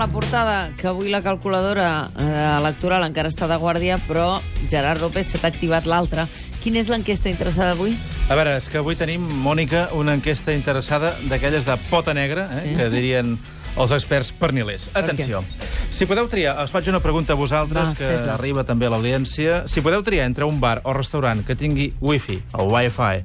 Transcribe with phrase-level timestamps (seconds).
[0.00, 4.38] la portada que avui la calculadora eh, electoral encara està de guàrdia, però
[4.70, 6.24] Gerard López s'ha activat l'altra.
[6.64, 7.92] Quina és l'enquesta interessada avui?
[8.32, 12.62] A veure, és que avui tenim, Mònica, una enquesta interessada d'aquelles de pota negra, eh,
[12.62, 12.74] Sí.
[12.80, 13.36] que dirien
[13.76, 14.88] els experts pernilers.
[14.94, 15.44] Atenció.
[15.92, 18.34] Si podeu triar, us faig una pregunta a vosaltres, Va, que fes-la.
[18.40, 19.66] arriba també a l'audiència.
[19.68, 23.20] Si podeu triar entre un bar o restaurant que tingui wifi o wifi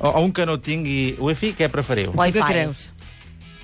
[0.00, 2.10] o, o un que no tingui wifi, què preferiu?
[2.14, 2.40] Wi-Fi.
[2.40, 2.88] què creus?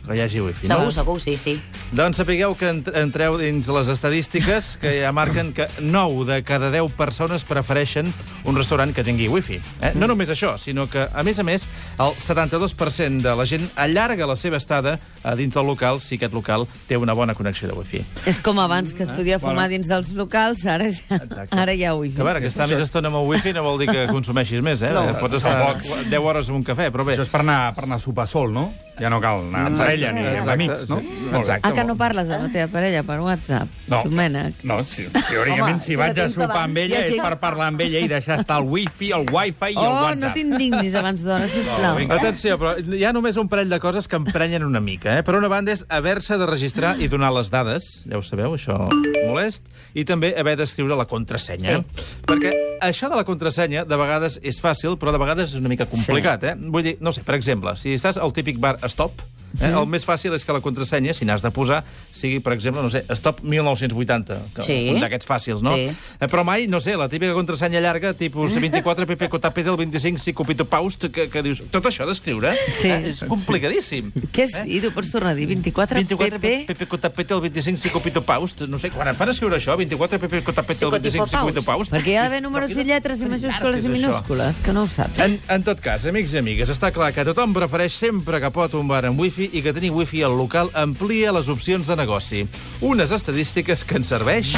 [0.04, 0.90] Que hi hagi wifi, Segur, no?
[0.92, 1.54] segur, sí, sí.
[1.96, 6.70] Doncs sapigueu que ent- entreu dins les estadístiques que ja marquen que 9 de cada
[6.70, 8.12] 10 persones prefereixen
[8.44, 9.62] un restaurant que tingui wifi.
[9.80, 9.92] Eh?
[9.96, 11.64] No només això, sinó que, a més a més,
[11.98, 16.34] el 72% de la gent allarga la seva estada a dins del local si aquest
[16.36, 18.04] local té una bona connexió de wifi.
[18.28, 21.56] És com abans, que es podia fumar dins dels locals, ara ja, Exacte.
[21.56, 23.62] ara ja ho hi Que a veure, que estar més estona amb el wifi no
[23.64, 24.92] vol dir que consumeixis més, eh?
[24.92, 25.06] No.
[25.18, 27.16] Pots estar 10 hores amb un cafè, però bé...
[27.16, 28.68] Això és per anar, per anar a sopar sol, no?
[29.00, 31.00] Ja no cal anar amb parella ni amb amics, no?
[31.34, 31.66] Exacte.
[31.66, 33.68] Ah, que no parles amb la teva parella per WhatsApp?
[33.90, 34.02] No.
[34.06, 34.60] Domènec.
[34.62, 37.82] No, sí, teòricament, Home, si vaig a sopar amb ella ja és per parlar amb
[37.82, 40.34] ella i deixar estar el wifi, el wifi i el Oh, no WhatsApp.
[40.38, 41.96] t'indignis abans d'hora, sisplau.
[41.98, 42.14] vinga.
[42.20, 45.18] Atenció, però hi ha només un parell de coses que emprenyen una mica.
[45.18, 45.22] Eh?
[45.26, 48.78] Per una banda és haver-se de registrar i donar les dades, ja ho sabeu, això
[49.26, 49.64] molest,
[49.94, 51.80] i també haver d'escriure la contrasenya.
[51.82, 52.06] Sí.
[52.30, 52.54] Perquè
[52.84, 56.44] això de la contrasenya de vegades és fàcil, però de vegades és una mica complicat.
[56.44, 56.54] Eh?
[56.58, 59.24] Vull dir, no sé, per exemple, si estàs al típic bar Stop,
[59.60, 59.70] eh?
[59.70, 62.90] el més fàcil és que la contrasenya, si n'has de posar, sigui, per exemple, no
[62.90, 64.76] sé, Stop 1980, que Sí.
[64.90, 65.74] un d'aquests fàcils, no?
[65.76, 65.90] Sí.
[66.20, 70.18] Eh, Però mai, no sé, la típica contrasenya llarga, tipus 24 pp cotap del 25
[70.18, 72.88] si copito paust, que, que dius, tot això d'escriure Sí.
[72.90, 74.10] eh, és complicadíssim.
[74.32, 74.54] Què és?
[74.66, 76.66] I tu pots tornar a dir 24, 24 PP...
[76.72, 80.18] pp cotap del 25 si copito paust, no sé, quan em fan escriure això, 24
[80.18, 81.92] pp cotap del 25 si copito paust...
[81.94, 85.18] Perquè hi ha d'haver números i lletres i majúscules i minúscules, que no ho saps.
[85.24, 88.74] En, en tot cas, amics i amigues, està clar que tothom prefereix sempre que pot
[88.78, 92.44] un bar amb wifi i que tenir wifi al local amplia les opcions de negoci.
[92.80, 94.54] Unes estadístiques que ens serveix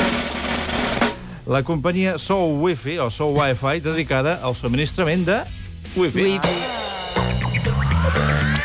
[1.46, 5.40] la companyia Sou Wifi, o Sou Wi-Fi, dedicada al subministrament de
[5.96, 6.34] wifi.
[6.34, 8.55] Wifi.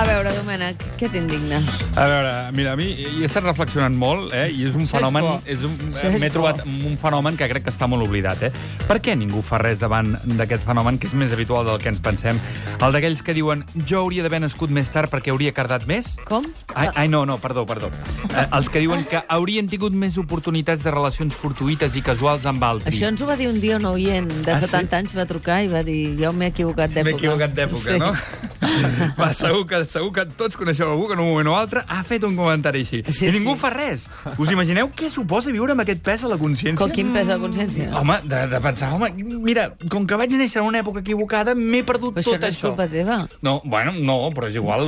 [0.00, 1.58] A veure, Domènec, què t'indigna?
[2.00, 5.26] A veure, mira, a mi hi he estat reflexionant molt, eh, i és un fenomen...
[5.44, 8.50] És un, és M'he trobat un fenomen que crec que està molt oblidat, eh?
[8.88, 12.00] Per què ningú fa res davant d'aquest fenomen, que és més habitual del que ens
[12.00, 12.40] pensem?
[12.80, 16.14] El d'aquells que diuen jo hauria d'haver nascut més tard perquè hauria cardat més?
[16.30, 16.48] Com?
[16.72, 17.90] Ai, ai, no, no, perdó, perdó.
[18.30, 22.64] Eh, els que diuen que haurien tingut més oportunitats de relacions fortuïtes i casuals amb
[22.70, 22.88] altres.
[22.94, 24.70] Això ens ho va dir un dia un oient de Ah, sí?
[24.72, 27.10] 70 anys, va trucar i va dir jo m'he equivocat d'època.
[27.12, 28.00] M'he equivocat d'època, Sí.
[28.00, 28.14] no?
[29.20, 32.02] Va, segur que, segur que tots coneixeu algú que en un moment o altre ha
[32.06, 33.02] fet un comentari així.
[33.08, 33.60] Sí, I ningú sí.
[33.62, 34.06] fa res.
[34.38, 36.78] Us imagineu què suposa viure amb aquest pes a la consciència?
[36.80, 37.88] Com quin pes a la consciència?
[38.00, 39.10] Home, de, de pensar, home,
[39.44, 42.50] mira, com que vaig néixer en una època equivocada, m'he perdut Però això tot no
[42.52, 42.68] és això.
[42.70, 43.18] culpa teva.
[43.46, 44.86] No, bueno, no, però és igual.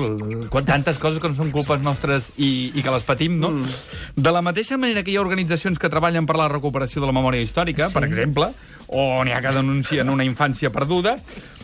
[0.53, 3.51] Quan tantes coses que no són culpes nostres i, i que les patim, no?
[3.57, 4.21] Mm.
[4.23, 7.17] De la mateixa manera que hi ha organitzacions que treballen per la recuperació de la
[7.17, 7.95] memòria històrica, Sí.
[7.97, 8.51] per exemple,
[8.93, 11.17] o n'hi ha que denuncien una infància perduda,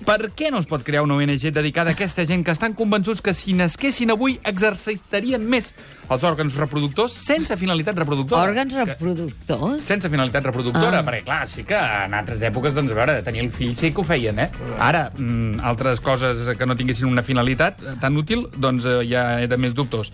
[0.06, 3.21] per què no es pot crear una ONG dedicada a aquesta gent que estan convençuts
[3.21, 5.75] que si nasquessin avui exercitarien més
[6.09, 8.43] els òrgans reproductors sense finalitat reproductora?
[8.49, 9.85] Òrgans Que- reproductors?
[9.85, 11.05] sense finalitat reproductora, Ah.
[11.05, 14.01] perquè clar, sí que en altres èpoques, doncs, a veure, tenir el fill sí que
[14.01, 14.51] ho feien, eh?
[14.79, 19.57] Ara, mm, altres coses que no tinguessin una finalitat tan útil, doncs eh, ja era
[19.57, 20.13] més dubtós.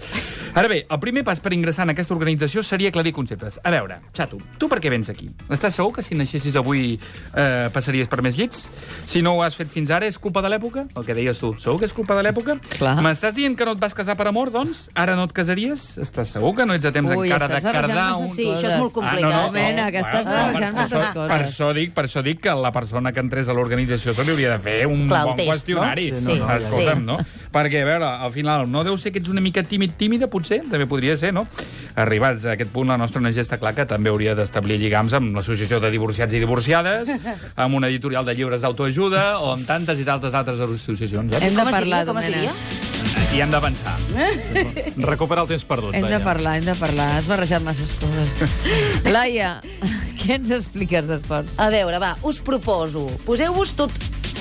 [0.54, 3.60] Ara bé, el primer pas per ingressar en aquesta organització seria aclarir conceptes.
[3.62, 5.30] A veure, Xato, tu per què vens aquí?
[5.48, 6.98] Estàs segur que si naixessis avui
[7.36, 8.68] eh, passaries per més llits?
[9.04, 10.86] Si no ho has fet fins ara, és culpa de l'època?
[10.96, 12.56] El que deies tu, segur que és culpa de l'època?
[13.04, 14.88] M'estàs dient que no et vas casar per amor, doncs?
[14.94, 15.84] Ara no et casaries?
[16.02, 18.30] Estàs segur que no ets a temps Ui, encara de barrejant cardar un...
[18.34, 19.30] Sí, això és molt complicat.
[19.30, 21.30] Ah, no, no, Mena, que estàs barrejant per, moltes això, coses.
[21.32, 24.34] per, això dic, per això dic que la persona que entrés a l'organització se li
[24.34, 26.10] hauria de fer un Clar, bon test, qüestionari.
[26.14, 26.20] no?
[26.24, 27.08] Sí, no, no, Escolta'm, sí.
[27.12, 27.18] no?
[27.54, 30.62] Perquè, a veure, al final, no deu ser que ets una mica tímid, tímida, potser?
[30.70, 31.46] També podria ser, no?
[31.94, 35.36] Arribats a aquest punt, la nostra ONG està clar que també hauria d'establir lligams amb
[35.36, 37.12] l'Associació de Divorciats i Divorciades,
[37.54, 41.36] amb una editorial de llibres d'autoajuda o amb tantes i tantes altres associacions.
[41.36, 41.42] Eh?
[41.46, 42.04] Hem de parlar?
[42.08, 42.54] Com es diria?
[43.34, 43.96] I hem d'avançar.
[45.10, 45.94] Recuperar el temps perdut.
[45.94, 46.24] Hem de vaja.
[46.24, 47.08] parlar, hem de parlar.
[47.18, 48.58] Has barrejat masses coses.
[49.14, 49.56] Laia,
[50.22, 51.58] què ens expliques d'esports?
[51.62, 53.08] A veure, va, us proposo.
[53.26, 53.90] Poseu-vos tot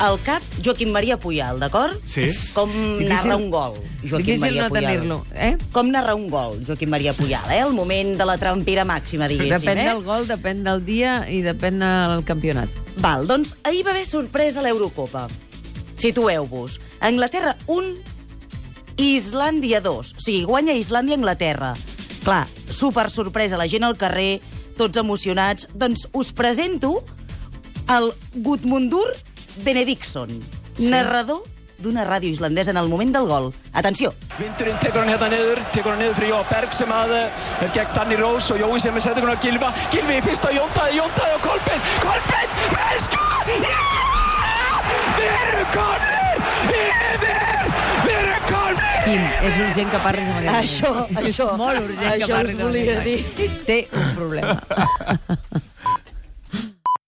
[0.02, 1.98] al cap Joaquim Maria Puyal, d'acord?
[2.10, 2.30] Sí.
[2.56, 4.86] Com Difícil- narra un gol, Joaquim Difícil Maria no Puyal.
[4.88, 5.52] tenir-lo, eh?
[5.76, 7.60] Com narra un gol, Joaquim Maria Puyal, eh?
[7.66, 9.88] El moment de la trampera màxima, diguéssim, Depèn eh?
[9.92, 12.70] del gol, depèn del dia i depèn del campionat.
[13.02, 15.28] Val, doncs ahir va haver sorpresa a l'Eurocopa.
[16.04, 16.82] Situeu-vos.
[17.00, 17.96] Anglaterra 1,
[19.00, 20.16] Islàndia 2.
[20.18, 21.78] O sigui, guanya Islàndia Anglaterra.
[22.26, 24.42] Clar, super sorpresa, la gent al carrer,
[24.76, 25.70] tots emocionats.
[25.72, 27.06] Doncs us presento
[27.88, 29.16] el Gudmundur
[29.64, 30.36] Benedictson,
[30.76, 30.92] sí.
[30.92, 31.48] narrador
[31.84, 33.52] d'una ràdio islandesa en el moment del gol.
[33.72, 34.12] Atenció!
[34.36, 37.26] Vindurinn tekur hann hérna niður, tekur hann niður fyrir Jóa Berg sem að eh,
[37.64, 39.74] er gegn Danny Rose og Jói sem er settur hann á Gilva.
[39.92, 41.92] Gilvi í fyrsta Jóntaði, Jóntaði og Kolbeinn.
[42.08, 44.03] Kolbeinn með sko!
[49.04, 51.18] Quim, és urgent que parlis amb aquest Això, moment.
[51.28, 53.50] això, És molt urgent que això us parlis amb volia aquest dir.
[53.68, 54.56] Té un problema.